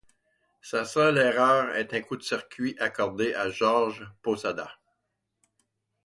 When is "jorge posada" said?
3.51-4.79